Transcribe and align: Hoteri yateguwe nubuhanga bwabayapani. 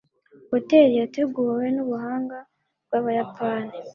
Hoteri 0.51 0.93
yateguwe 1.01 1.65
nubuhanga 1.75 2.37
bwabayapani. 2.85 3.73